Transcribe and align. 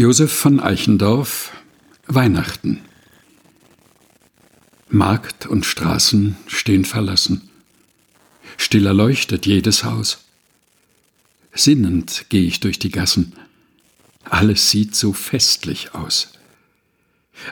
Josef 0.00 0.32
von 0.32 0.60
Eichendorff 0.60 1.52
Weihnachten 2.06 2.80
Markt 4.88 5.44
und 5.44 5.66
Straßen 5.66 6.36
stehen 6.46 6.86
verlassen. 6.86 7.50
Stiller 8.56 8.94
leuchtet 8.94 9.44
jedes 9.44 9.84
Haus. 9.84 10.24
Sinnend 11.52 12.24
gehe 12.30 12.44
ich 12.44 12.60
durch 12.60 12.78
die 12.78 12.90
Gassen. 12.90 13.34
Alles 14.24 14.70
sieht 14.70 14.94
so 14.94 15.12
festlich 15.12 15.94
aus. 15.94 16.32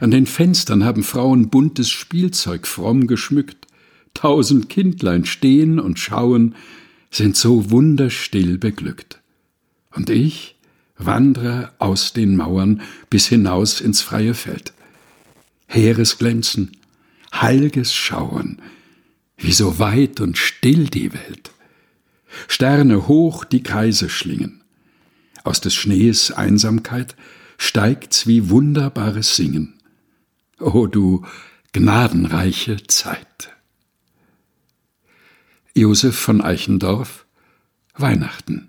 An 0.00 0.10
den 0.10 0.24
Fenstern 0.24 0.84
haben 0.84 1.02
Frauen 1.02 1.50
buntes 1.50 1.90
Spielzeug 1.90 2.66
fromm 2.66 3.08
geschmückt. 3.08 3.66
Tausend 4.14 4.70
Kindlein 4.70 5.26
stehen 5.26 5.78
und 5.78 5.98
schauen, 5.98 6.54
sind 7.10 7.36
so 7.36 7.70
wunderstill 7.70 8.56
beglückt. 8.56 9.20
Und 9.90 10.08
ich 10.08 10.54
wandre 10.98 11.72
aus 11.78 12.12
den 12.12 12.36
Mauern 12.36 12.82
bis 13.08 13.26
hinaus 13.26 13.80
ins 13.80 14.02
freie 14.02 14.34
Feld. 14.34 14.72
Heeres 15.66 16.18
Glänzen, 16.18 16.72
heilges 17.32 17.94
Schauen, 17.94 18.60
wie 19.36 19.52
so 19.52 19.78
weit 19.78 20.20
und 20.20 20.36
still 20.36 20.88
die 20.88 21.12
Welt. 21.12 21.52
Sterne 22.48 23.08
hoch 23.08 23.44
die 23.44 23.62
Kreise 23.62 24.10
schlingen. 24.10 24.62
Aus 25.44 25.60
des 25.60 25.74
Schnees 25.74 26.32
Einsamkeit 26.32 27.14
steigt's 27.56 28.26
wie 28.26 28.50
wunderbares 28.50 29.36
Singen. 29.36 29.74
O 30.58 30.86
du 30.86 31.24
gnadenreiche 31.72 32.76
Zeit. 32.86 33.50
Josef 35.74 36.18
von 36.18 36.40
Eichendorff 36.40 37.24
Weihnachten 37.94 38.68